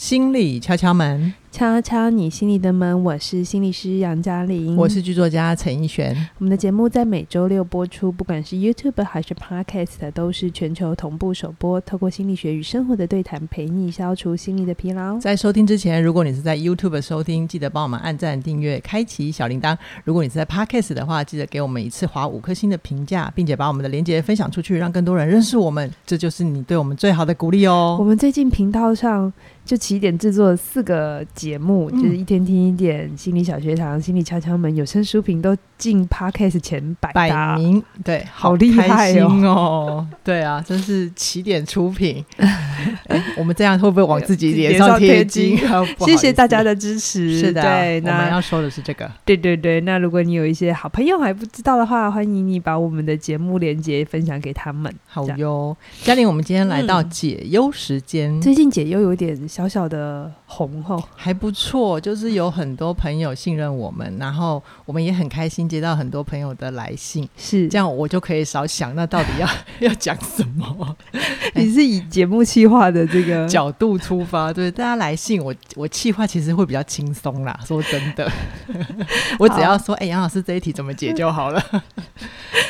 [0.00, 3.02] 心里敲敲门，敲敲你心里的门。
[3.02, 6.16] 我是心理师杨嘉玲，我是剧作家陈奕璇。
[6.38, 11.80] 我们的节目在每周六播出，不管是 YouTube 还是 Podcast，都是全球同步首播。
[11.80, 15.18] 透过心理学与生活的对谈，陪你消除心理的疲劳。
[15.18, 19.76] 在收听之前，如果你是在 YouTube 收听，记得帮我们按赞、订阅、开启小铃铛。
[20.04, 25.92] 如果你是在 Podcast 的话，记得给我们一次划五颗星的评价，并且把我们的链接分享出去，让更多人认识我们。
[26.06, 27.96] 这就是你对我们最好的鼓励哦。
[27.98, 29.32] 我们最近频道上。
[29.62, 40.06] 就起点制作四个节目，嗯、就是一天听一点心理小学堂、心理敲敲门、有声书评都进 Podcast 前百百名，对，好厉害哦！
[40.22, 42.22] 对啊，真是起点出品。
[42.36, 45.58] 欸、 我们这样会不会往自己脸上贴金？
[46.00, 47.38] 谢谢大家的支持。
[47.40, 49.10] 是的，对，那我们要说的是这个。
[49.24, 54.94] 对对对，那如果你有一些好朋友还不知道的话，欢迎你把我们的节目连接分享给他们。
[55.06, 58.40] 好哟，嘉玲，我们今天来到解忧时间、嗯。
[58.42, 69.48] 最近解忧有点小小的红哦，还不错，就是有很多朋友信任我们，然后我们也很开心接到很多朋友的来信，是这样，我就可以少想那到底要
[69.88, 70.96] 要讲什么。
[71.54, 77.58] 你是以节目企划的这个角度出发，对大家来信，我我企划其实会比较轻松啦。
[77.64, 78.30] 说真的，
[79.38, 81.64] 我只要说，哎，杨老师这一题怎么解就好了。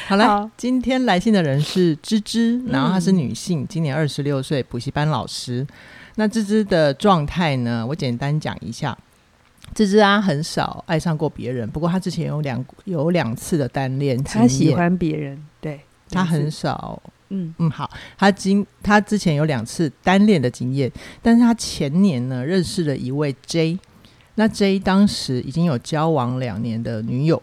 [0.06, 5.66] 好了，好，今天来信的人是芝芝，然后她是女性，嗯、今年二十六岁，补习班老师。
[6.16, 7.86] 那芝芝的状态呢？
[7.86, 8.96] 我简单讲一下。
[9.74, 17.00] 芝芝啊，很少爱上过别人，不过她之前有两有两次的单恋，她喜欢别人，对，她很少。
[17.28, 20.90] 嗯嗯，好，她今她之前有两次单恋的经验，
[21.22, 23.78] 但是她前年呢认识了一位 J，
[24.34, 27.40] 那 J 当时已经有交往两年的女友。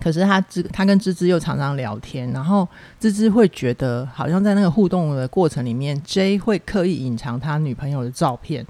[0.00, 2.66] 可是他芝他跟芝芝又常常聊天，然后
[2.98, 8.66] 芝芝会觉得好像在那个互动的过程里面，J 会刻意隐藏他女朋友的照片，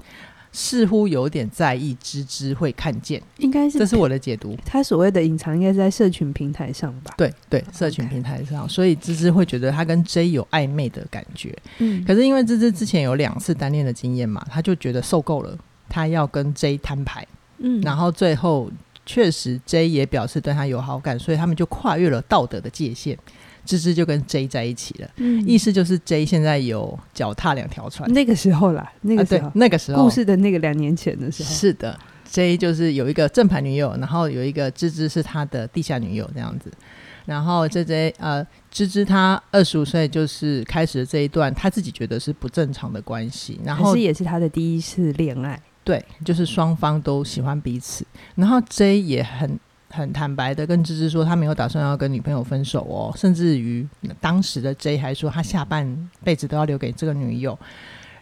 [0.51, 3.21] 似乎有点在意芝芝会看见。
[3.37, 4.57] 应该是这是我的解读。
[4.65, 7.13] 他所谓的隐藏应该是在社群平台上吧？
[7.15, 11.57] 对对，社群平台上，所以芝芝会觉得他跟 J 有暧昧的感觉。
[11.77, 17.25] 嗯，可是因为芝芝之前有两次单恋的经验嘛，他就觉得受够了，他要跟 J 摊牌。
[17.59, 18.69] 嗯，然后最后。
[19.05, 23.17] 确实，J 也表示对他有好感，所以他们就跨越了道德的界限，
[23.65, 25.09] 芝芝就跟 J 在一起了。
[25.17, 28.11] 嗯，意思就是 J 现在有脚踏两条船。
[28.13, 31.99] 那个时候啦，那个时候，啊、那个时候，故事的那个两年前的时候，是的
[32.29, 36.71] ，J 就是有一个正牌女友，然后有一个芝芝是他的地下女友这样子。
[37.25, 45.57] 然后这 J 呃，芝芝她二十五岁就是开始了这一段她自己觉得是不正常的关系，然后是也是她的第一次恋爱。
[45.83, 48.05] 对，就是双方都喜欢彼此，
[48.35, 53.87] 然后 J 也很很坦白的跟芝芝说，他没有打算要跟女朋友分手哦，甚至于
[54.21, 57.57] 当时的 J 还说他下半辈子都要留给这个女友。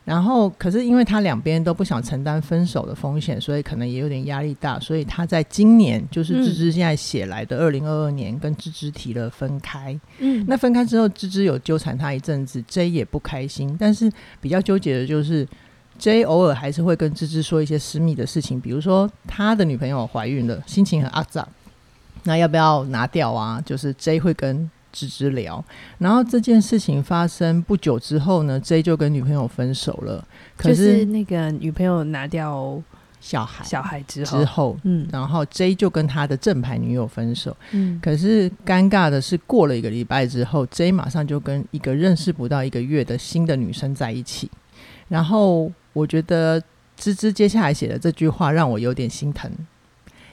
[0.03, 9.97] 然后，可是因为他两边都不想承担分手的风险，所以可能也有点压力大，所以他在今年，就是芝芝现在写来的二零二二年，跟芝芝提了分开。
[10.17, 14.11] 嗯，那分开之后，芝芝有纠缠他一阵子，J 也不开心，但是
[14.41, 15.47] 比较纠结的就是。
[16.01, 21.47] J 偶尔还是会跟芝芝说一些私密的事情，比如说他的女朋友怀孕了，心情很阿杂，
[22.23, 23.61] 那要不要拿掉啊？
[23.63, 25.63] 就是 J 会跟芝芝聊，
[25.99, 30.25] 然后这件事情发生不久之后呢，J 就跟女朋友分手了。
[30.57, 32.81] 可是那个女朋友拿掉
[33.19, 37.55] 小孩小孩之后，之后，嗯，然后 J 就跟他的正牌女友分手。
[37.73, 44.49] 嗯，可是尴尬的是，过了一个礼拜之后，J 马上就跟一个认识不到一个月的新的女生在一起，
[45.07, 45.71] 然后。
[45.93, 46.61] 我觉得
[46.97, 49.51] 芝芝接下来写的这句话让我有点心疼，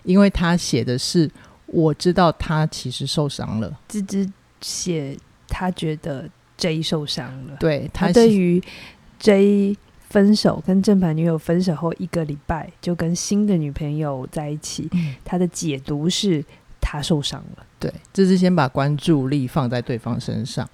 [0.03, 1.31] 因为他写的是
[1.67, 3.79] 我知道他其实受伤了。
[3.89, 4.31] 芝芝
[4.61, 5.17] 写
[5.49, 8.63] 他觉得 J 受伤了，对他对于
[9.19, 9.77] J
[10.09, 16.45] 分手跟正牌女友分手后一个礼拜就跟新的女朋友在一起，嗯，他的解读是
[16.81, 17.67] 他受伤了。
[17.79, 20.69] 对，芝芝先把关注力放在对方身上，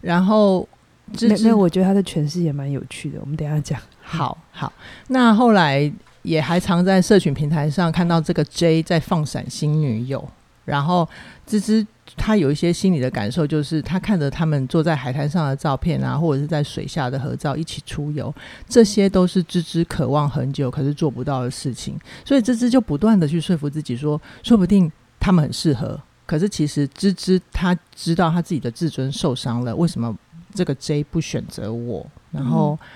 [0.00, 0.68] 然后
[1.14, 3.80] 芝芝，那我觉得他的诠释也蛮有趣的，我们等一下讲。
[4.02, 4.72] 好好，
[5.08, 5.90] 那后来
[6.22, 10.28] 也还常在社群平台上看到这个 J 在放闪新女友，
[10.64, 11.08] 然后
[11.46, 11.86] 芝芝
[12.16, 18.34] 她有一些心理的感受，就是她看着他们坐在海滩上的照片啊，或者是在水下的合照，一起出游，
[18.68, 24.90] 这些都是芝芝渴望很久可是做不到的事情，所以芝芝就不断的去说服自己说，说不定
[25.20, 26.00] 他们很适合。
[26.26, 30.16] 可是其实芝芝她知道她自己的自尊受伤了，为什么
[30.54, 32.06] 这个 J 不选择我？
[32.30, 32.78] 然后。
[32.80, 32.86] 嗯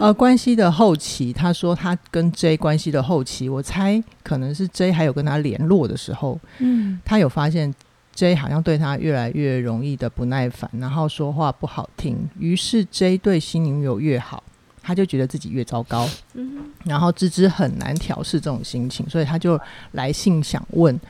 [0.00, 7.72] 呃，关系的后期，他说他跟 J 关系的后期，我猜可能是 J 还有跟他联络的时候，嗯，他有发现
[8.12, 14.42] J 好像对他越来越容易的不耐烦，然后说话不好听，于是 J 对新女友越好，
[14.82, 19.58] 他就觉得自己越糟糕，嗯，然后芝芝很难调试这种心情，所以他就
[19.92, 21.00] 来信想问，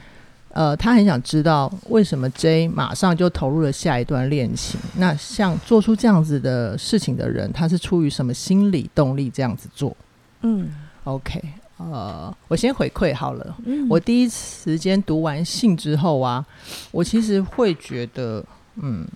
[0.56, 4.81] 呃，他很想知道为什么 J 马上就投入了下一段恋情。
[4.97, 9.94] 那像做出这样子的事情的人，他是出于什么心理动力这样子做？
[10.41, 10.70] 嗯
[11.05, 11.43] ，OK，
[11.76, 13.55] 呃，我先回馈好了。
[13.67, 16.43] 嗯，我第一时间读完信之后啊，
[16.91, 18.43] 我其实会觉得，
[18.76, 19.06] 嗯，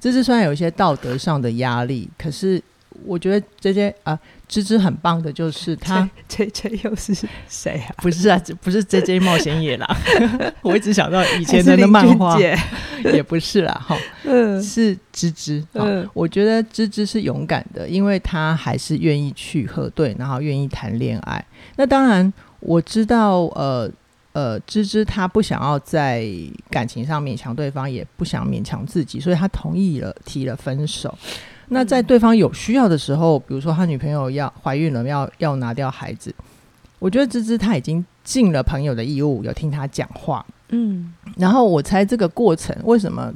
[0.00, 2.60] 这是虽然有一些道德上的压力，可是。
[3.04, 6.08] 我觉得这些啊，芝芝很棒的，就是他。
[6.28, 7.14] J J 又是
[7.48, 7.94] 谁啊？
[7.98, 9.96] 不是啊，不是 J J 冒险野狼。
[10.62, 15.64] 我一直想到以前的那漫画，也不是啦，哈， 嗯，是芝芝。
[15.72, 21.44] 嗯，我觉得芝芝是勇敢的，因为他还是愿意去核对，然后愿意谈恋爱。
[21.76, 22.30] 那当然，
[22.60, 23.90] 我知道，呃
[24.32, 26.24] 呃，芝芝她不想要在
[26.70, 31.16] 感情上勉强对方，也不想勉强自己，所以她同意了，提了分手。
[31.68, 36.34] 那在对方有需要的时候，比如说他女朋友要怀孕了，要要拿掉孩子，
[36.98, 43.32] 我觉得芝芝他已经尽了朋友的义务，有听他讲话，嗯，然后我猜这个过程为什么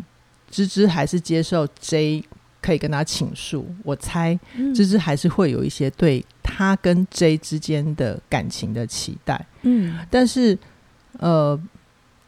[0.50, 2.25] 芝芝还是接受 J
[2.61, 3.67] 可以跟他倾诉？
[3.82, 4.38] 我猜
[4.75, 10.58] 芝芝还是会有一些对他跟 J 之间的感情的期待，嗯，但是
[11.19, 11.61] 呃。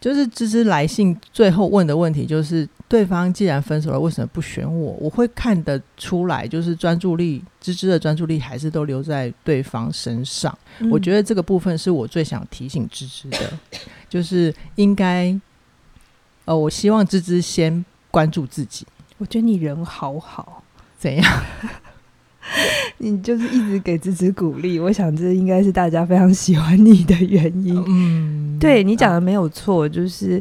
[0.01, 4.93] 就是芝芝来信最后问的问题，就是对方既然分手了，为什么不选我？
[5.01, 10.57] 我会看得出来，就是专注力，芝芝的专注力还是都留在对方身上。
[10.79, 13.59] 嗯、我觉得这个部分是我最想提醒芝芝的，
[14.09, 15.37] 就是应该，
[16.45, 18.87] 呃，我希望芝芝先关注自己。
[19.19, 20.63] 我觉得你人好好，
[20.97, 21.43] 怎样？
[22.99, 27.85] 你就是一直给芝芝鼓励，我想这应该是大家非常喜欢你的原因。
[27.89, 30.41] 嗯，对你讲的没有错，就是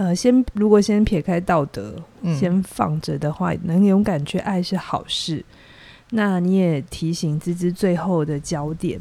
[0.00, 5.44] 呃，先如果先撇开道德，嗯、先放着的话，能勇敢去爱是好事。
[6.12, 8.98] 那你也提醒芝芝最后的焦点。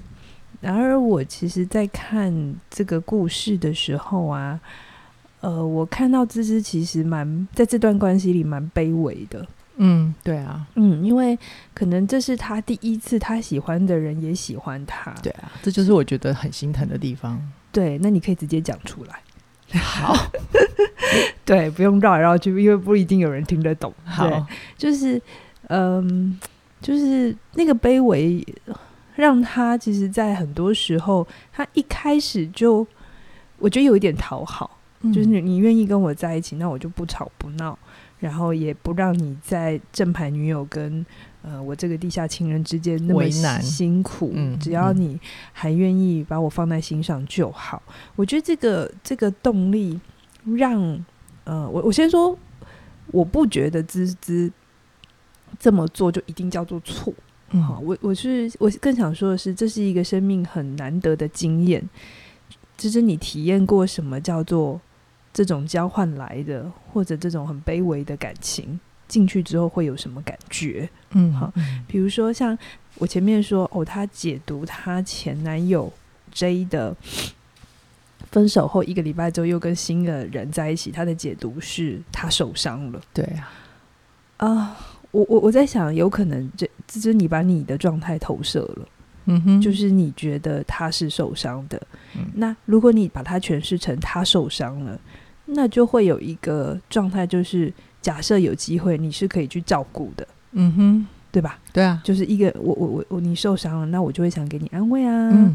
[0.60, 4.60] 然而，我其实，在看这个故事的时候啊，
[5.40, 9.48] 呃，我看到芝芝其实蛮在这段关系里蛮卑微的。
[9.78, 11.40] 嗯，对啊，嗯，因为
[11.74, 17.42] 可能这是他第一次，他喜欢的人也喜欢他，对啊，这就是我觉得很心疼的地方。
[17.72, 19.22] 对，那你可以直接讲出来。
[19.78, 20.16] 好，
[21.46, 23.94] 对，不用绕来绕去，因为不一定有人听得懂。
[24.04, 24.46] 好，
[24.78, 25.22] 就是，
[25.68, 26.40] 嗯，
[26.82, 28.46] 就是那个卑微，
[29.16, 32.86] 让他其实，在很多时候，他一开始就，
[33.58, 37.78] 我觉得有一点讨好，嗯、就是你你愿意跟我在一起，那我就不吵不闹。
[38.20, 41.06] 然后也不让你在正牌女友跟
[41.42, 43.30] 呃我这个地下情人之间那么
[43.62, 45.18] 辛苦，嗯、只要你
[45.54, 47.82] 还愿意把我放在心上就好。
[47.88, 49.98] 嗯、我觉得这个这个动力
[50.58, 51.06] 让
[51.46, 52.38] 呃我我先说，
[53.08, 54.52] 我不觉得芝芝
[55.58, 57.14] 这么做就一定叫做错。
[57.52, 61.82] 嗯，好，我我是我更想说的是，这是一个生命很难得的经验。
[62.78, 64.82] 芝芝，你体验过什么叫做？
[65.40, 68.78] 这种交换来的，或者这种很卑微的感情
[69.08, 70.90] 进去之后会有什么感觉？
[71.12, 71.50] 嗯，好，
[71.88, 72.60] 比如说像
[72.96, 75.90] 我前面说，哦，她解读她前男友
[76.34, 76.94] J 的
[78.30, 83.02] 分手后一个礼拜之后又跟新的人在一起，她的解读是他受伤了。
[83.14, 83.24] 对
[84.36, 84.78] 啊，啊，
[85.12, 88.88] 我我我在想，有可能这这是你把你的状态投射了。
[89.32, 91.82] 嗯哼，就是你觉得他是受伤的，
[92.16, 95.00] 嗯、那如果你把它诠释成他受伤了，
[95.52, 101.60] 那就会有一个状态，就是假设有机会你是可以去照顾的，嗯哼，对吧？
[101.74, 105.54] 对啊，就是一个我我我我你受伤了，那我就会想给你安慰啊，嗯、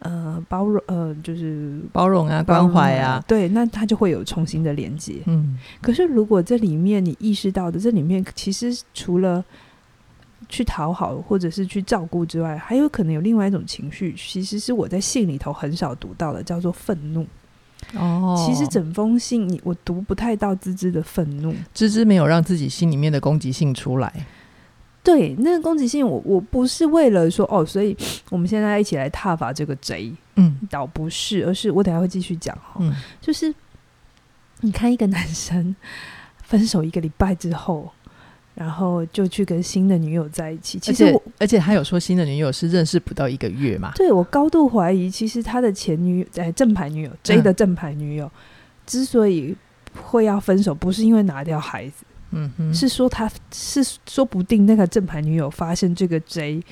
[0.00, 5.22] 呃包容呃就是包容啊关怀啊，对，那他就会有重新的连接。
[5.26, 9.44] 嗯，可是如果这里面你意识到的这里面其实除了
[10.48, 17.26] 去讨好或者是去照顾之外，还有可能有另外一种情绪，其实是我在信里头很少读到的，叫做愤怒。
[17.94, 24.26] 哦，其实整封信你我读不太到芝芝的愤怒，芝芝没有让自己心里面的攻击性出来。
[25.02, 27.96] 对，那个攻击性我，我我不是为了说哦，所以
[28.28, 33.52] 我们现在一起来踏伐这个贼，嗯，倒不是，而是我等下会继续讲哈，嗯，就是
[34.60, 35.74] 你看一个男生
[36.42, 37.90] 分手一个礼拜之后。
[38.60, 40.78] 然后就去跟新的女友在一起。
[40.78, 43.90] 其实我，而且他有说新的女友是认识不到一个月嘛？
[43.94, 48.30] 对，我高度怀疑，其实他的前女友，哎，正牌女友 J 的正牌女友，嗯、
[48.84, 49.56] 之所以
[50.02, 56.62] 会要分手，不是因为拿掉孩子，嗯哼，是说他是说不定那个正牌女友发现这个 J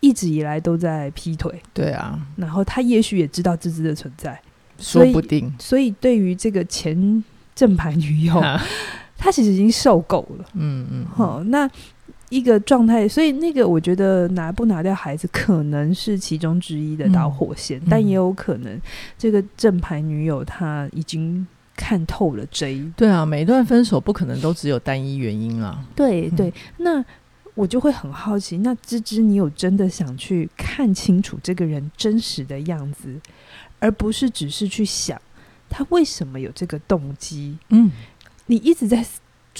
[0.00, 4.42] 一直以来都在劈腿，对啊，然后他也许也知道芝芝的存在，
[4.80, 7.22] 说不定，所以，所以对于这个前
[7.54, 8.42] 正牌女友。
[9.16, 11.68] 他其实已经受够了，嗯嗯，好，那
[12.28, 18.80] 一个状态，所以那个我觉得拿不拿掉孩子可能是其中之一的导火线，嗯、但也有可能
[19.16, 21.46] 这个正牌女友她已经
[21.76, 22.90] 看透了 J。
[22.96, 25.84] 对啊，每一段分手不可能都只有单一原因啊。
[25.94, 27.04] 对对，那
[27.54, 33.18] 我就会很好奇，那芝芝，你有真的想去看清楚这个人真实的样子，
[33.78, 35.20] 而不是只是去想
[35.70, 37.56] 他为什么有这个动机？
[37.70, 37.90] 嗯，
[38.46, 39.06] 你一直在。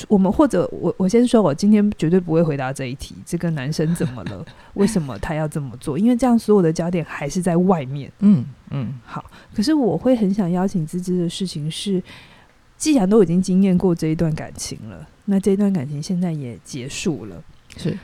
[0.09, 3.15] 我们或者我我先说，我今天绝对不会回答这一题。
[3.25, 4.45] 这个男生怎么了？
[4.75, 5.99] 为什么他要这么做？
[5.99, 8.13] 因为这样所有的焦点还是在外面。
[8.19, 9.25] 嗯嗯，好。
[9.55, 12.03] 可是我会很想邀请芝芝的事情是，
[12.77, 17.43] 既然都已经经验过这一段感情了，那这段感情现在也结束了。
[17.79, 17.99] 是，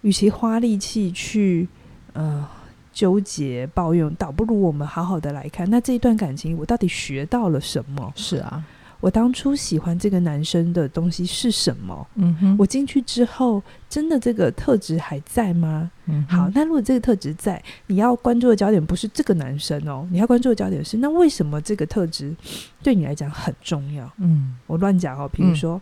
[0.00, 1.68] 与其花力气去
[2.14, 2.44] 呃
[2.92, 8.12] 纠结抱怨，倒不如我们好好的来看，那这一段感情我到底学到了什么？
[8.16, 8.64] 是啊。
[9.02, 12.06] 我当初喜欢这个男生的东西是什么？
[12.14, 15.90] 嗯哼，我进去之后，真的这个特质还在吗？
[16.06, 22.32] 嗯，好，那如果这个特质在，你要关注的焦点不是这个男生哦，你要关注的焦点是，那为什么这个特质
[22.80, 24.08] 对你来讲很重要？
[24.18, 25.80] 嗯，我乱讲哦，比如说、嗯、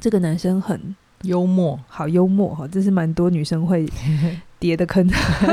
[0.00, 3.88] 这个男生很幽默，好幽默哈，这是蛮多女生会
[4.58, 5.08] 跌的坑。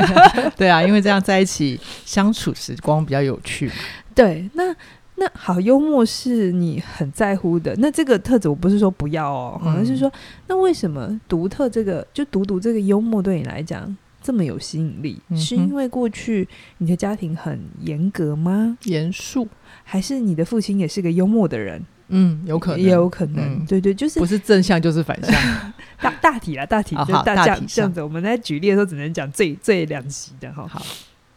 [0.58, 3.70] 对啊，因为这样在一起相处时光比较有趣。
[4.16, 4.74] 对，那。
[5.18, 7.74] 那好，幽默是你很在乎的。
[7.78, 10.12] 那这个特质，我不是说不要哦，好像是说，
[10.46, 15.18] 那为什么独特这个，就独独这个幽默对你来讲这么有吸引力？
[15.30, 16.46] 嗯、是因为过去
[16.76, 18.76] 你的家庭很严格吗？
[18.84, 19.48] 严肃，
[19.84, 21.82] 还是你的父亲也是个幽默的人？
[22.08, 23.42] 嗯，有可能，也有可能。
[23.42, 25.34] 嗯、对对，就是不是正向就是反向。
[25.98, 28.02] 大大体啦，大体就大这样这样子。
[28.02, 30.66] 我们在举例的时候，只能讲最最两极的哈。
[30.68, 30.84] 好，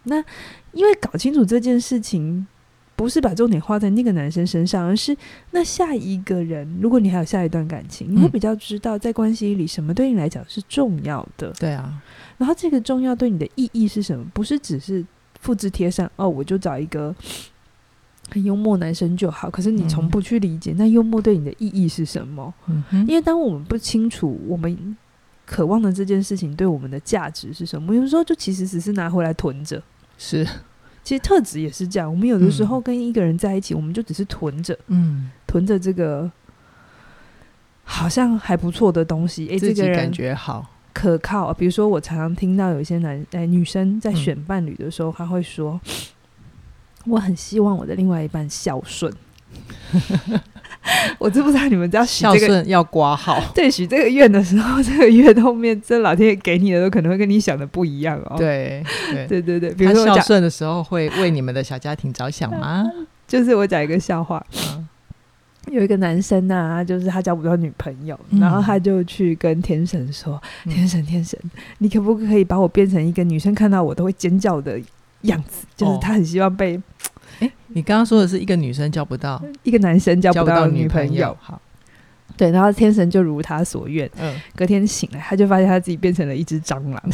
[0.04, 0.18] 那
[0.74, 2.46] 因为搞清楚这件事情。
[3.00, 5.16] 不是把重点花在那个男生身上，而是
[5.52, 6.68] 那下一个人。
[6.82, 11.50] 如果你还有下一段感情，你会比较知道在关系里什么对你来讲是重要的。
[11.54, 12.02] 对啊，
[12.38, 14.26] 然后这个重要对你的意义是什么？
[14.34, 15.06] 不是只是
[15.40, 17.16] 复制贴上哦，我就找一个
[18.30, 19.50] 很幽默男生就好。
[19.50, 22.54] 可是你从不去理解那幽默对你的意义是什么？
[22.68, 24.98] 嗯，因为当我们不清楚我们
[25.46, 29.82] 渴望的这件事情对我们的价值是什么，有时候就其实只是拿回来囤着。
[30.18, 30.46] 是。
[31.10, 36.32] 其实特质也是这样，我们有的时候跟一个人在一起，嗯、我们就只是囤着，嗯，囤着这个
[37.84, 41.52] 好像还不错的东西，哎，这个人感觉好可靠。
[41.52, 45.82] 比如说，我常常听到有一些男哎女生在选伴侣的时候，他、嗯、会说
[47.08, 49.12] ：“我很希望我的另外一半孝顺。”
[51.20, 53.42] 我知不知道你们要许这个孝顺要刮号？
[53.54, 58.36] 对，许这个愿的时候，这个愿后面这老天爷给你的都可能会跟你想的不一样哦。
[58.38, 62.86] 对 对对对对，比如说孝顺的时候会为你们的小家庭着想吗？
[63.28, 64.44] 就是我讲一个笑话，
[64.74, 64.88] 嗯、
[65.70, 71.38] 有一个男生呐、啊，就是他交不到女朋友，嗯、然后他就去跟天神说：“嗯、天神，天神，
[71.78, 74.80] 你可不可以把我变成一个女生看到我都会尖叫的
[75.24, 75.68] 样子？
[75.76, 76.82] 就是他很希望被。
[77.40, 81.10] 哦”哎，你刚刚说的是一个女生交不到，一个男生交不到女朋友。
[81.10, 81.62] 朋友好，
[82.38, 87.02] 对，然后天神就如他所愿，嗯，隔天醒来，他就发现他自己变成了一只蟑螂。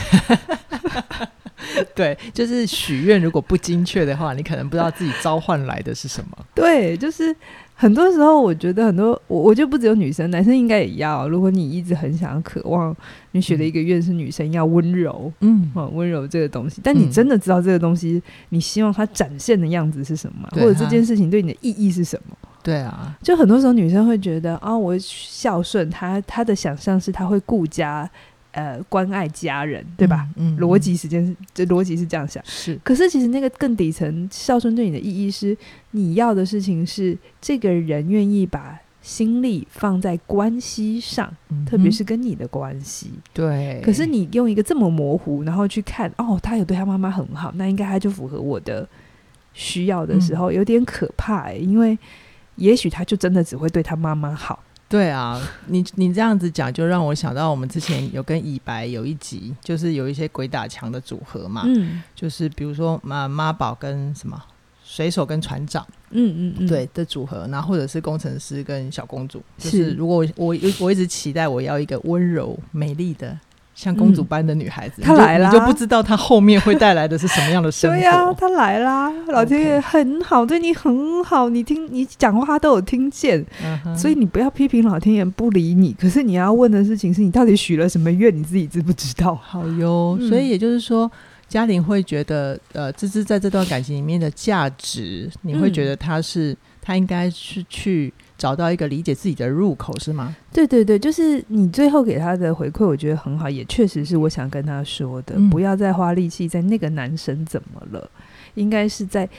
[1.96, 6.38] 对，就是许愿如果不精确的话，你可能不知道自己召唤来的是什么。
[6.54, 7.36] 对，就是。
[7.78, 11.28] 很多时候，我觉得很多我我就不只有女生，男生应该也要。
[11.28, 12.96] 如果你一直很想要、渴望，
[13.32, 16.82] 你许的一个愿是女生要温柔，嗯，温柔这个东西。
[16.84, 20.48] 但你真的知道这个东西，你希望它展现的样子是什么？
[20.52, 22.38] 或者这件事情对你的意义是什么？
[22.62, 28.10] 对啊，就很多时候女生会觉得啊，我孝顺，她她的想象是她会顾家。
[28.52, 30.26] 呃，关爱家人，对吧？
[30.38, 32.42] 嗯，逻辑时间是这逻辑是这样想。
[32.46, 35.58] 是，可是其实那个更底层孝顺对你的意义是，
[35.92, 43.12] 你要的事情是这个人愿意把心力放在关系上，嗯、特别是跟你的关系。
[43.32, 43.80] 对。
[43.86, 48.88] 可是你用一个这么模糊，然后去看，哦，他有对他妈妈很好，那应该他就符合我的
[49.54, 51.58] 需要的时候，嗯、有点可怕、欸。
[51.60, 51.96] 因为
[52.56, 54.60] 也许他就真的只会对他妈妈好。
[54.90, 64.42] 对啊，你你这样子讲，就让我想到我们之前有跟以白有一集，就是有一些鬼打墙的组合嘛，嗯，就是比如说妈妈宝跟什么
[64.88, 73.36] 水手跟船长，嗯嗯嗯，对的组合，然后或者是工程师跟小公主，就是如果我我我一直期待我要一个温柔美丽的。
[73.76, 77.98] 像公主般的女孩子，她、嗯、来了，你就不知道她后面会带来的是什么样的 生活。
[77.98, 83.98] 对呀、啊，她来啦，老天爷很好.对你很好，你听你讲话都有听见，uh.
[83.98, 85.92] 所以你不要批评老天爷不理你。
[85.92, 89.36] 可是你要问的事情是你到底许了什么愿，你自己知不知道？
[89.36, 91.12] 好哟，嗯、所以也就是说，
[91.48, 100.36] 嘉玲会觉得，呃，芝芝在这段感情里面的价值，你会觉得她是，她、嗯、应该是去找到一个理解自己的入口，是吗？
[100.52, 108.10] 对对对，就是你最后给他的回馈，我觉得很好，也确实是我想跟他说的，嗯、不要再花力气在那个男生怎么了，
[108.56, 109.30] 应该是在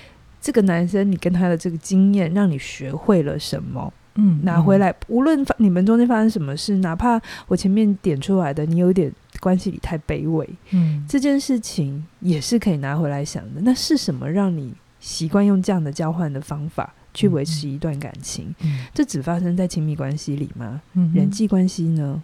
[0.40, 3.92] 这个男生你跟他的这个经验，让你学会了什么。
[4.18, 13.60] 嗯，拿回来，无论你们中间发生什么事，哪怕我前面点出来的，你有点关系里太卑微，嗯，这件事情也是可以拿回来想的。
[13.62, 18.54] 那是什么让你习惯用这样的交换的方法去维持一段感情？
[18.60, 20.80] 嗯，这只发生在亲密关系里吗？
[20.94, 22.22] 嗯，人际关系呢？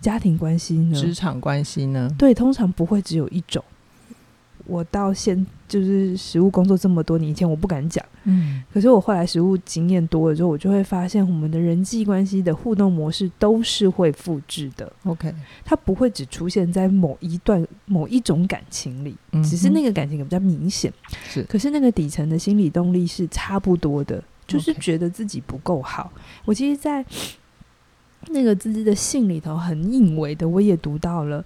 [0.00, 1.00] 家庭关系呢？
[1.00, 2.10] 职场关系呢？
[2.18, 3.62] 对，通常不会只有一种。
[4.66, 14.92] 我到现就是实务工作这么多年，以前我不敢讲，嗯，可是我后来实务经验多了之后，我就会发现，我们的人际关系的互动模式都是会复制的。
[15.04, 20.92] OK，它不会只出现在某一段某一种感情里，嗯，只是那个感情比较明显，
[21.28, 26.12] 是，可是那个底层的心理动力是差不多的，就是觉得自己不够好。
[26.44, 27.04] 我其实，在
[28.28, 31.44] 那个自己的信里头，很隐微的，我也读到了。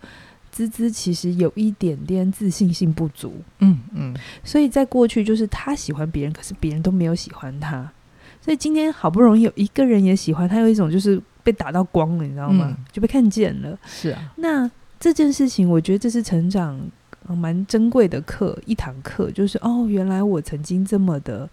[0.56, 7.92] 滋滋其实有一点点自信心不足，嗯嗯，所以在过去就是他喜欢别人，可是别人都没有喜欢他，
[8.40, 12.75] 所以今天好不容易有一个人也喜欢他，有一种就是被打到光了，你知道吗？
[12.75, 13.78] 嗯、就被看见了。
[13.84, 16.80] 是啊，那这件事情，我觉得这是成长
[17.28, 21.46] 蛮珍贵的课，一堂课就是哦，原来我曾经这么的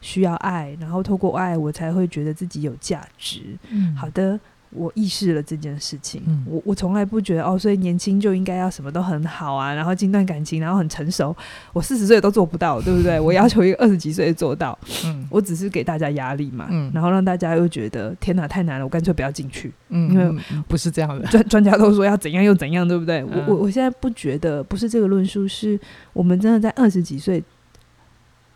[0.00, 3.56] 需要爱，然后透过爱，我才会觉得自己有价值。
[3.70, 4.40] 嗯，好的。
[4.70, 11.34] 我意识了这件事情，嗯、我我从来不觉得哦，所以年轻就应该要什么都很好啊，然后经段感情，然后很成熟。
[11.72, 13.18] 我四十岁都做不到，对不对？
[13.20, 23.20] 我要求一个二十几岁做到，嗯，我只是给大家压力嘛，嗯，然后让大家又觉得天哪，太难了，我干脆不要进去，嗯，因为不是这样的，专专家都说要怎样又怎样，对不对？
[23.20, 25.80] 嗯、我我我现在不觉得，不是这个论述，是
[26.12, 27.42] 我们真的在二十几岁，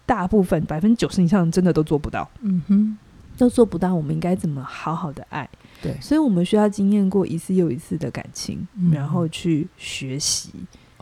[0.05, 2.99] 大部分百分之九十以上真的都做不到，嗯哼，
[3.39, 5.49] 都做不到，我们应该怎么好好的爱？
[5.83, 10.51] 对，所以我们需要经验过一次又一次的感情，嗯、然后去学习。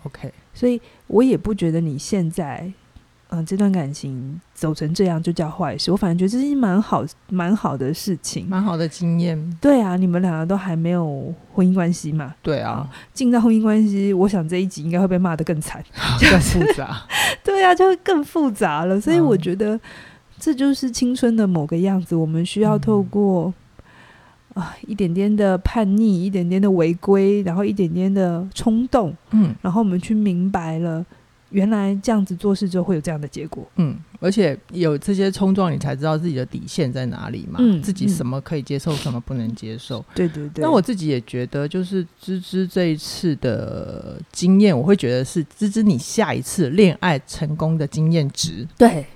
[0.05, 2.61] OK，所以我也不觉得你现在，
[3.29, 5.93] 嗯、呃，这段感情走成这样就叫坏事。
[5.93, 9.59] 我反而觉得这是一蛮好、蛮好的事情，蛮好的经验。
[9.61, 12.35] 对啊，你们两个都还没有婚姻关系嘛？
[12.41, 15.85] 对啊，进到婚姻关系，我想这一集应该会被骂得更惨，
[16.19, 17.07] 更复杂。
[17.45, 18.99] 对啊，就会更复杂了。
[18.99, 19.79] 所以我觉得
[20.39, 23.55] 这就是青春的某个样子，我们需要透过、嗯。
[24.55, 31.05] 啊，一点点的叛逆，一点点的违规，然后一点点的冲动，嗯，然后我们去明白了，
[31.51, 40.63] 原来这样子做事就会有这样的结果，嗯，而且有这些冲撞，你才知道自己的底线在哪里嘛，嗯，自己什么可以接受，嗯、什么不能接受，对对对。
[40.63, 49.07] 那我自己也觉得，就是芝芝这一次的经验，我会觉得是芝芝你下一次恋爱成功的经验值，对。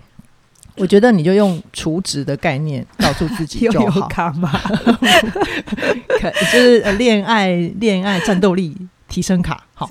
[0.76, 4.50] 我觉得你就用储值的概念告诉自己就好，卡嘛，
[6.20, 8.76] 可就是恋爱恋爱战斗力
[9.08, 9.88] 提升卡好。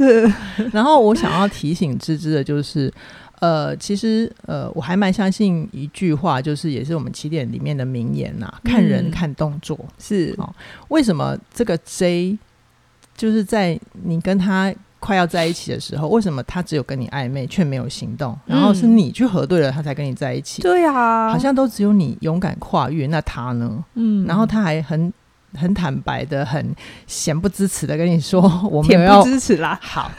[0.72, 2.92] 然后我想要提醒芝芝的就是，
[3.40, 10.54] 呃，其实呃，我还蛮相信一句话，就是也是我们起点里面的名言呐、啊，看人看动作、嗯、是哦。
[10.90, 12.38] 为什么这个 J
[13.16, 14.74] 就是在你跟他？
[15.04, 18.38] 快要在一起的时候，为什么他只有跟你暧昧却没有行动？
[18.46, 20.62] 然后是你去核对了，他才跟你在一起。
[20.62, 23.84] 对啊，好像都只有你勇敢跨越，那他呢？
[23.96, 25.12] 嗯，然后他还很
[25.56, 26.74] 很坦白的、很
[27.06, 30.10] 恬不知耻的跟你说：“我没有要支持啦。”好，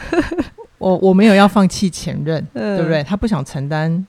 [0.77, 3.03] 我我没有要放弃前任，对不对？
[3.03, 4.07] 他不想承担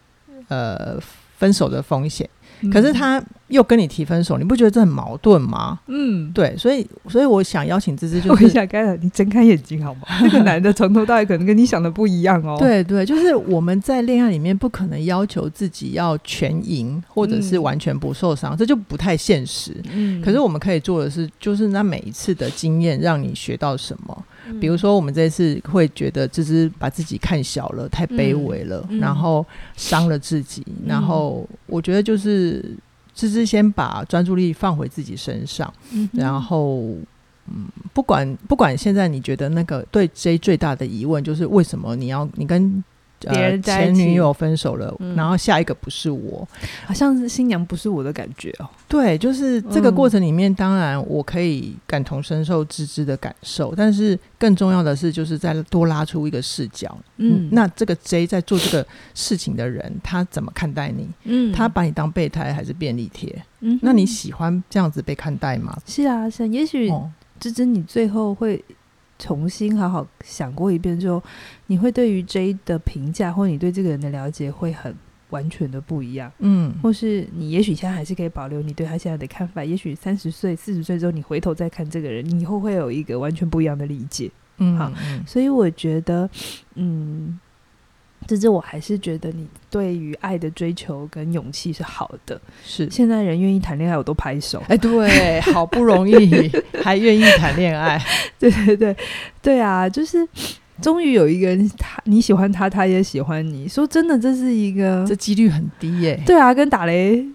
[0.50, 1.00] 呃
[1.38, 2.30] 分手的风险。
[2.72, 5.80] 可是他又跟你提分手，你不觉得这很矛盾吗？
[5.88, 10.02] 嗯，对，所以所以我想邀请芝芝，就是想开了，你睁开眼睛好吗？
[10.22, 12.56] 这个男的从头到尾可能跟你想的不一样哦。
[12.60, 19.76] 对对，就是我们在恋爱里面不可能要求自己要全赢，或者是完全不受伤，嗯、这就不太现实。
[19.94, 24.26] 嗯，可是我们可以做的是，就是那每一次的经验让你学到什么。
[24.60, 30.64] 比如说，我们这次会觉得芝芝把自己看小了，太卑微了，嗯、然后伤了自己。
[30.68, 32.64] 嗯、然后我觉得就是
[33.14, 36.82] 芝芝先把专注力放回自己身上，嗯、然后
[37.48, 42.84] 嗯，不管不管现在你觉得那个对 J 最大的疑问就是为什么你要你跟。
[43.20, 46.48] 别人前女友分手了，嗯、然后下一个不是我，
[46.86, 48.70] 好像是新娘不是我的感觉哦。
[48.88, 56.96] 对，就是这个过程里面，当然我可以感同身受芝芝的感受，但是更重要的是，就是再多拉出一个视角。
[57.18, 61.08] 嗯，那这个 J 在做这个事情的人，他怎么看待你？
[61.24, 63.44] 嗯，他把你当备胎还是便利贴？
[63.62, 65.76] 嗯，那你喜欢这样子被看待吗？
[65.88, 66.46] 是啊，是啊。
[66.48, 66.92] 也许
[67.40, 68.64] 芝芝，你最后会。
[69.18, 71.24] 重新好好想过一遍之后，
[71.68, 74.96] 你会对于 J 的评价，或你对这个人的了解会很
[75.30, 86.30] 完全的不一样，嗯，或是你也许现在还是可以保留你对他现在的看法，也许三十岁、四十岁之后，你回头再看这个人，你以后会有一个完全不一样的理解，嗯，好嗯，所以我觉得，
[86.76, 87.40] 嗯，
[88.28, 92.40] 这是我还是觉得你对于爱的追求跟勇气是好的。
[92.64, 94.62] 是，现在人愿意谈恋爱，我都拍手。
[94.68, 98.02] 哎，对，好不容易还愿意谈恋爱，
[98.40, 98.96] 对对对
[99.42, 100.28] 对啊，就是。
[100.82, 103.66] 终于有一个人，他你喜欢他，他也喜欢你。
[103.66, 106.22] 说真的，这是一个这几率很低耶。
[106.26, 107.26] 对啊，跟打雷、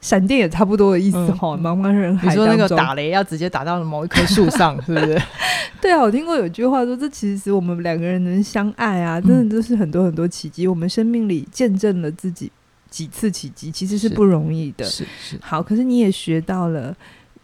[0.00, 1.56] 闪电也差不多的意思哈。
[1.56, 5.20] 茫茫人海，你说那个打雷要直接打到某一棵树上，是不是？
[5.80, 10.66] 对啊，我听过有句话说，这其实我们两个人能相爱啊，真的都是很多很多奇迹。
[10.66, 12.50] 我们生命里见证了自己
[12.90, 14.84] 几次奇迹，其实是不容易的。
[14.84, 15.38] 是是。
[15.40, 16.96] 好，可是你也学到了，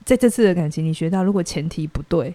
[0.05, 2.35] 在这次的感情，你学到如果前提不对。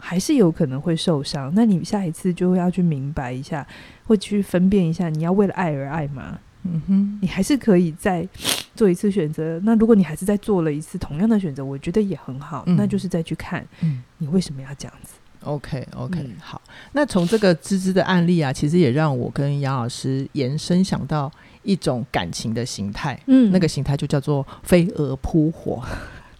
[0.00, 3.66] 还是有可能会受伤，那你下一次就会要去明白一下，
[4.06, 6.38] 会去分辨一下，你要为了爱而爱吗？
[6.72, 8.26] 嗯哼，你还是可以再
[8.74, 9.60] 做一次选择。
[9.64, 16.60] 那如果你还是再做了一次同样的选择，我觉得也很好，嗯、那就是再去看，嗯，你为什么要这样子？OK OK，、嗯、好。
[16.92, 21.30] 那从这个芝芝的案例啊，其实也让我跟杨老师延伸想到
[21.62, 25.82] 一种感情的形态，嗯，那个形态就叫做飞蛾扑火。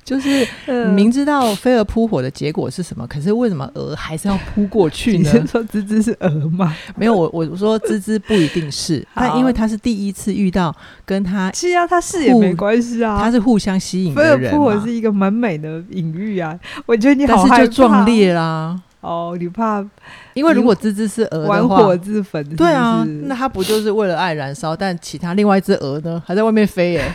[0.09, 0.49] 就是
[0.95, 5.31] 明知道飞蛾扑火的结果是什么，可是为什么蛾还是要扑过去呢？
[5.35, 6.75] 你说芝芝是蛾吗？
[6.97, 14.41] 没有，我我说芝芝不一定是， 但因为他是第一次遇到跟他，是啊，他是也没关系啊，他是互相吸引的人。
[14.41, 18.81] 飞蛾扑火是一个蛮美的隐喻啊，我觉得你好但是就壮烈啦。
[19.01, 19.85] 哦，你怕？
[20.33, 22.43] 因为如果芝芝是蛾玩火自焚？
[22.57, 24.75] 对啊，那他不就是为了爱燃烧？
[24.75, 27.15] 但其他另外一只蛾呢，还在外面飞耶、欸。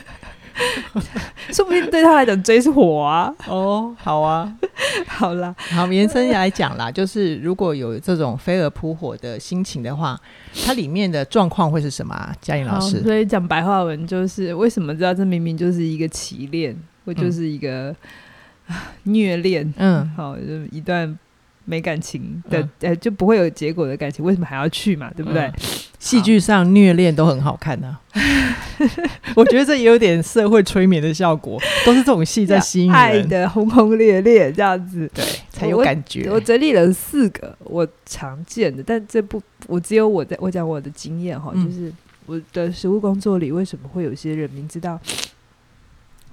[1.52, 3.34] 说不定对他来讲追是火啊！
[3.48, 4.52] 哦，好啊，
[5.08, 10.20] 好啦，好延伸来讲啦，就是如果有这种飞蛾扑火的心情的话，
[10.66, 12.36] 它里面的状况会是什么啊？
[12.42, 17.96] 嘉颖老师，所以讲白话文就是为什么知道这明明就是一个奇恋，或就是一个、
[18.70, 19.74] 嗯、虐恋？
[19.78, 21.18] 嗯，好，就一段。
[21.66, 25.12] 没感情的，呃、嗯，就不会有结果的感情，为什么还要去嘛？
[25.16, 25.52] 对不对？
[26.00, 28.20] 戏、嗯、剧上虐恋都很好看呢、啊，
[29.36, 36.28] 我觉得这也有点社会催眠的效果，都是这种戏在 吸引人，爱的轰轰烈烈这样子，对，才有感觉。
[36.30, 41.90] 我，我整理了四个我常见的，但这不，我只有我在我讲我的经验哈，就是
[42.26, 45.00] 我的实务工作里，为什么会有些人明知道。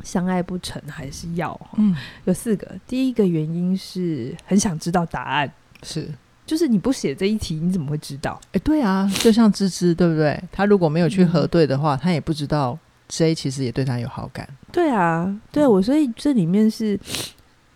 [0.03, 2.67] 相爱不成还是要，嗯，有四个。
[2.87, 6.09] 第一个原因是很想知道答案，是，
[6.47, 8.41] 就是你不写这一题，你怎么会知道？
[8.47, 10.43] 哎、欸，对啊，就像芝芝，对不对？
[10.51, 14.49] 他如果没有去核对的话，嗯、他也不知道 J 其实也对他有好感。
[14.73, 16.99] 对啊，对我，所以这里面是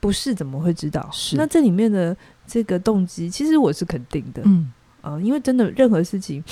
[0.01, 1.09] 不是怎么会知道？
[1.13, 6.43] 是，那这里面的这个动机，其实我是肯定的，嗯，呃，因为真的任何事情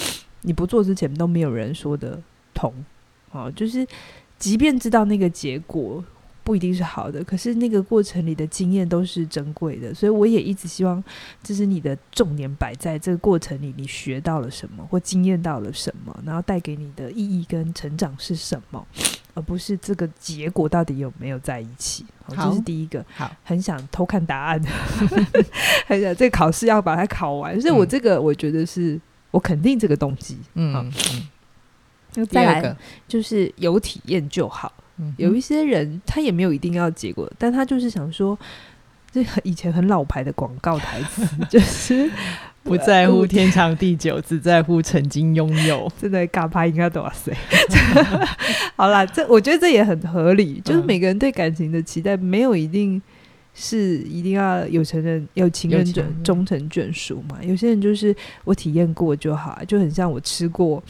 [0.42, 2.20] 你不做之前都没有人说的
[2.54, 2.72] 通，
[3.30, 3.86] 哦、呃，就是。
[4.42, 6.04] 即便知道那个结果
[6.42, 11.00] 不一定是好的，可是那个过程里的经验都是珍贵的，所以我也一直希望，
[11.44, 18.84] 就是你的重点摆在这个过程里，你学到了什么或经验到了什么，然后带给你的意义跟成长是什么，
[19.34, 22.04] 而不是这个结果到底有没有在一起。
[22.24, 23.06] 好，这是第一个。
[23.14, 24.60] 好，很想偷看答案，
[25.86, 29.00] 很想这个考试要把它考完，所以我这个我觉得是
[29.30, 30.36] 我肯定这个动机。
[30.54, 31.28] 嗯嗯。
[32.30, 32.76] 再来
[33.08, 34.72] 就是有体验就好。
[35.16, 38.38] 有一些人他也没有一定要结果，但他就是想说，
[39.10, 42.08] 这以前很老牌的广告台词， 就是
[42.62, 45.90] 不在乎天长地久，只在乎曾经拥有。
[46.00, 47.34] 真的嘎巴应该多少岁？
[48.76, 50.60] 好啦，这我觉得这也很合理。
[50.64, 53.02] 就是每个人对感情的期待，没有一定
[53.54, 57.38] 是一定要有情人有情人终终成眷属嘛。
[57.42, 60.80] 有些人就是我体验过就好，就很像我吃过。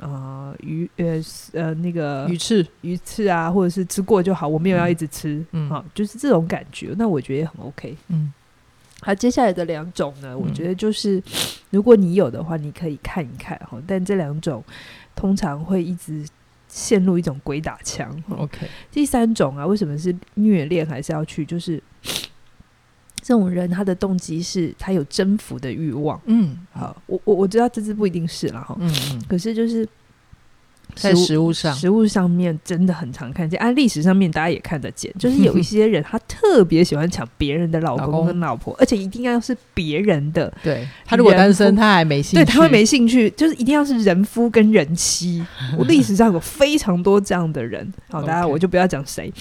[0.00, 1.20] 呃，鱼呃
[1.52, 8.32] 呃那个鱼翅鱼翅啊，或者是吃过就好，我没有要一直吃，嗯，好，就是这种感觉，那我觉得也很 OK，嗯。
[9.02, 11.22] 好，接下来的两种呢，我觉得就是
[11.70, 14.64] 如果你有的话，你可以看一看哈，但这两种
[15.14, 16.26] 通常会一直
[16.68, 18.66] 陷入一种鬼打墙，OK。
[18.90, 21.44] 第三种啊，为什么是虐恋还是要去？
[21.44, 21.82] 就是。
[23.30, 26.20] 这种人，他的动机是他有征服的欲望。
[26.24, 28.76] 嗯，好，我我我知道这只不一定是了哈。
[28.80, 29.22] 嗯嗯。
[29.28, 29.88] 可是就是
[30.96, 33.56] 在食物上，食物上面真的很常看见。
[33.60, 40.52] 按历史上面，大家也看得见，就是 有一些人他特别喜欢抢别人的老公跟老婆，而且一定要是别人的。
[40.60, 42.44] 对，他如果单身，他还没兴趣。
[42.44, 45.46] 对，他会没兴趣，就是一定要是人夫跟人妻。
[45.78, 47.94] 我历史上有非常多这样的人。
[48.08, 49.32] 好，大家我就不要讲谁。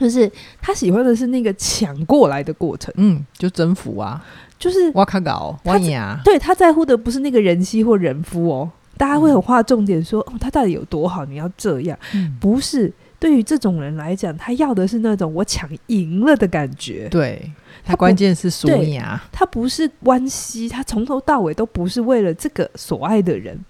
[0.00, 0.30] 就是
[0.62, 4.24] 他喜欢的是那个抢过来的过程，嗯，就征服啊，
[4.58, 11.26] 就是哇卡搞哇呀，对他在乎的不是那个人妻或人夫哦，大家会很划重点说，哦，他到底有多好？
[11.26, 12.90] 你要这样，嗯、不是？
[13.18, 17.06] 对于这种人来讲，他要的是那种我抢赢了的感觉。
[17.10, 17.52] 对，
[17.84, 23.62] 他关键是输你啊，他不是关系，他从头到尾都不是为了这个所爱的人，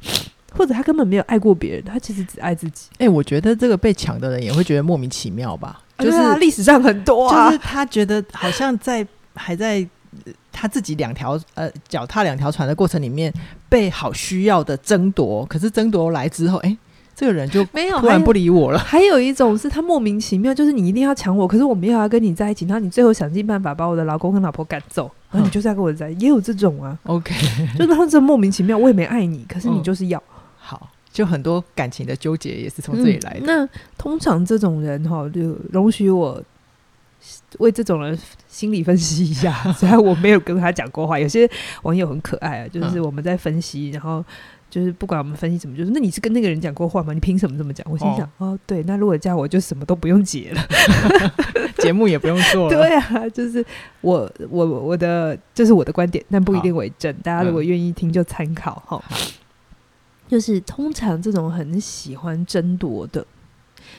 [0.56, 2.88] 或者他根本没有爱过别人，他其实只爱自己。
[2.94, 5.80] 哎、欸，我觉得这个被抢的人也会觉得莫名其妙吧？
[5.98, 9.86] 就是历史上很多啊，就是他觉得好像在还在。
[10.52, 13.32] 他自己两条呃脚踏两条船的过程里面
[13.68, 16.76] 被好需要的争夺，可是争夺来之后，哎，
[17.14, 18.78] 这个人就没有突然不理我了。
[18.80, 26.98] 还有一种是他莫名其妙，就是你一定要抢我，可是我没有要跟你在一起，然后你最后想尽办法把我的老公跟老婆赶走，然后你就是要跟我在一起，也有这种啊。
[27.04, 27.32] OK，
[27.78, 30.20] 就是他这莫名其妙，我也没爱你，可是你就是要、
[31.12, 33.40] 就很多感情的纠结也是从这里来的。
[33.40, 36.42] 嗯、那通常这种人哈，就容许我。
[37.58, 38.18] 为这种人
[38.48, 41.18] 心理分析一下， 虽然我没有跟他讲过话。
[41.18, 41.46] 有些
[41.82, 44.24] 网友很可爱啊，就是我们在分析，嗯、然后
[44.70, 47.12] 就是不管我们分析什么，就是那你是跟那个人讲过话吗？
[47.12, 47.86] 你凭什么这么讲？
[47.90, 50.66] 我心想，哦，哦，对，那如果这样，我就什么都不用解了，
[51.76, 52.70] 节目也不用做了。
[52.72, 53.62] 对啊，就是
[54.00, 57.14] 我我我的这、就是我的观点，但不一定为正。
[57.16, 59.02] 大家如果愿意听，就参考哈。
[59.10, 59.16] 嗯、
[60.30, 63.26] 就是通常这种很喜欢争夺的，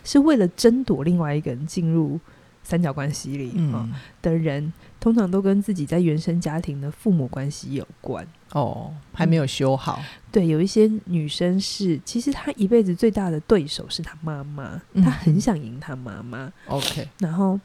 [0.04, 2.18] 是为了争夺另外一个人进入。
[2.64, 3.92] 三角关系里，嗯，
[4.22, 10.00] 的人通常都跟自己在原生家庭的父母关系有关哦，还没有修好。
[10.00, 16.54] 嗯、对，有一些女生是，其实她一辈子最大的对手是她妈妈，她很想赢她妈妈。
[16.68, 17.60] OK，然后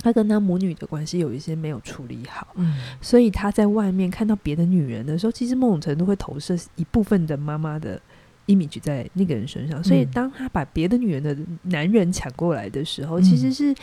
[0.00, 8.00] 她跟他母女的关系有一些没有处理好，嗯，所以他在外面看到别的女人的时候，其实某种程度会投射一部分的妈妈的。
[8.48, 13.74] image 在那个人身上，所以当他把别的女人的男人抢过来的时候，嗯、其实是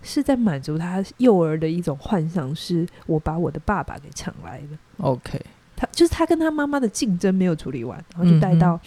[0.00, 4.78] 是在满足他幼儿的一种幻想，是我把我的爸爸给抢来了。
[5.00, 5.38] OK，
[5.76, 8.80] 他就是他跟他妈妈的竞争没有处理完，然后就带到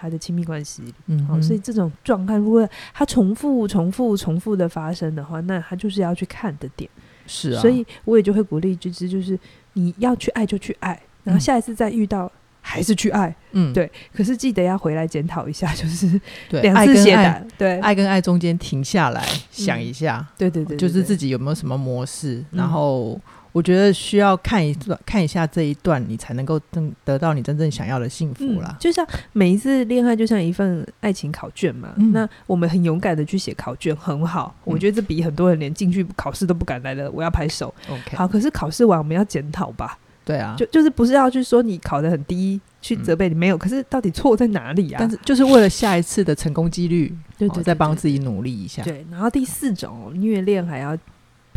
[0.00, 0.94] 他的亲密关系里。
[1.06, 6.88] 嗯好，所以这种状况如果他重复、重复、重复的发生的话，那他就是要去看的点。
[7.26, 9.38] 是啊，所以我也就会鼓励芝芝，就是
[9.74, 12.30] 你要去爱就去爱，然后下一次再遇到。
[12.62, 13.90] 还是去爱，嗯，对。
[14.14, 16.20] 可是记得要回来检讨一下，就是
[16.60, 22.44] 两次写的，对，爱跟爱中间停下来想一下，对对对，就是自己有没有什么模式。
[22.50, 23.18] 然后
[23.52, 28.76] 我觉得需要看一段，看一下这一段，你才能够真得到你真正想要的幸福啦。
[28.78, 31.92] 就像每一次恋爱，就像一份爱情考卷嘛。
[32.12, 34.54] 那我们很勇敢的去写考卷，很好。
[34.64, 37.74] 我觉得这比很多人连进去考试都不敢来的，我要拍手。
[37.88, 38.28] OK，好。
[38.28, 39.98] 可是考试完我们要检讨吧。
[40.22, 44.98] 对啊，就就是不是要去说你考得很低，去责备你没有，可是到底错在哪里啊？
[45.00, 48.82] 但是就是为了下一次的成功几率，对对，再帮自己努力一下。
[48.84, 50.96] 对，然后第四种虐恋还要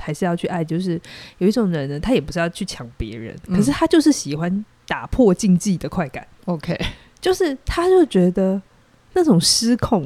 [0.03, 0.99] 还是要去爱，就是
[1.37, 6.27] 有一种人呢，他也不是要去抢别人，可是他就是喜欢打破禁忌的快感。
[6.45, 6.77] OK，
[7.21, 8.61] 就是他就觉得
[9.13, 10.03] 那种失控，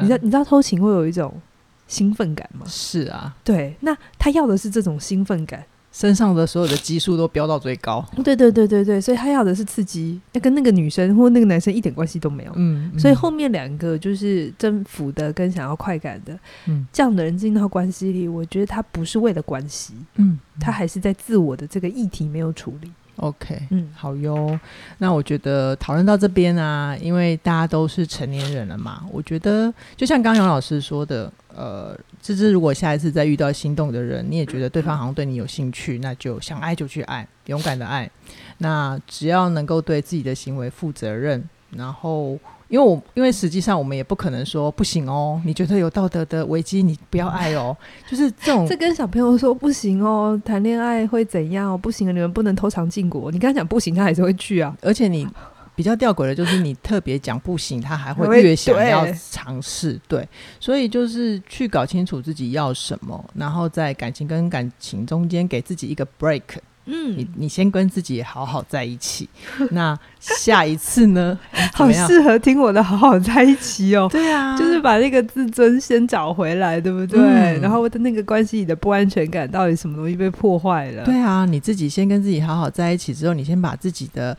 [0.00, 1.40] 你知道你知道偷情会有一种
[1.86, 2.66] 兴奋感吗？
[2.66, 5.64] 是啊，对，那他要的是这种兴奋感。
[5.90, 12.52] 身上的所有的激素都飙到最高，对对对对对，所以他要的是刺激，那跟那个女生或那个男生一点关系都没有。
[12.56, 22.90] 嗯，嗯，所以后面两个就是征服的跟想要快感的，嗯，这样的人进到关系里，我觉得他不是为了关系，嗯，他还是在自我的这个议题没有处理。
[23.18, 24.58] OK，嗯，好哟。
[24.98, 38.10] 那我觉得讨论到这边啊，因为大家都是成年人了嘛，我觉得就像刚刚杨老师说的，呃，芝芝如果下一次再遇到心动的人，你也觉得对方好像对你有兴趣，那就想爱就去爱，勇敢的爱。
[38.58, 42.38] 那只要能够对自己的行为负责任，然后。
[42.68, 47.76] 因为我因为实际上我们也不可能说不行哦，你觉得有道德的危机，你不要爱哦，
[48.08, 48.66] 就是这种。
[48.66, 51.78] 这跟小朋友说不行哦，谈恋爱会怎样哦？
[51.78, 53.30] 不行了，你们不能偷尝禁果。
[53.32, 54.76] 你跟他讲不行，他还是会去啊。
[54.82, 55.26] 而且你
[55.74, 59.98] 比较吊诡的就是，你特别讲不行，他还会越想要尝试。
[60.06, 60.28] 对，
[60.60, 66.42] 所以就是去搞清楚自己要什么，然后在感情跟感情中间给自己一个 break。
[66.90, 69.28] 嗯，你你先跟自己好好在一起，
[69.70, 71.38] 那下一次呢？
[71.74, 74.08] 好适合听我的好好在一起哦。
[74.10, 77.20] 对啊，就是把那个自尊先找回来，对不对？
[77.20, 81.04] 嗯、然后我的那个关系里的不安全感到底什么东西被破坏了？
[81.04, 84.36] 对啊，你自己先跟自己好好在一起之后，你先把自己的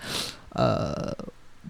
[0.54, 1.16] 呃。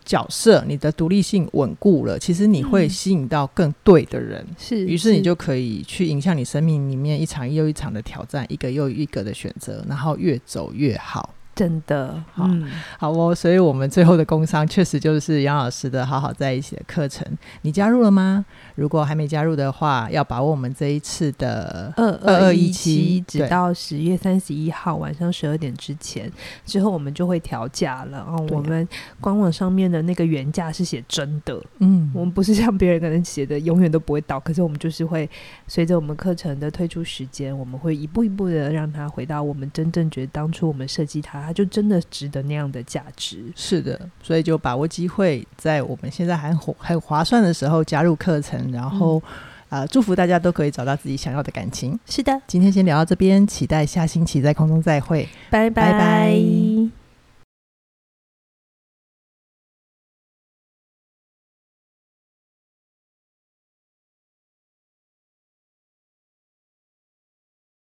[0.09, 11.29] 角色，你的独立性稳固了，其实你会吸引到更对的人，嗯、是，于是你就可以去影响你生命里面一场又一场的挑战，一个又一个的选择，然后越走越好。
[11.59, 13.35] 真的，好，嗯、好哦。
[13.35, 17.27] 所以，我们最后的工商确实就是杨老师的好好在一起的课程。
[17.63, 18.45] 你加入了吗？
[18.75, 26.31] 如果还没加入的话，要把握我们这一次的二二二一期，直到十月三十一号晚上十二点之前，
[26.65, 28.19] 之后我们就会调价了。
[28.25, 28.87] 然后我们
[29.19, 35.29] 官网上面的那个原价是写真的，嗯，我们不是像别人可能写的永远都不会到，可是我们就是会
[35.67, 41.48] 随着我们课程的推出时间，我们会一步一步的让它回到我们真正觉得当初我们设计它。
[41.49, 49.19] 它就真的值得那样的价值，是的，所以就把握机会，在我们现在还很划算的时候加入课程，然后
[49.67, 51.99] 啊、祝福大家都可以找到自己想要的感情。
[52.05, 55.91] 是的，今天先聊到这边，期待下星期在空中再会，拜拜。
[55.91, 57.08] 拜拜。